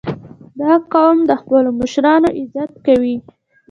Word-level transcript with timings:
•دا 0.59 0.73
قوم 0.93 1.17
د 1.29 1.31
خپلو 1.41 1.69
مشرانو 1.81 2.27
عزت 2.39 2.71
کوي. 2.85 3.17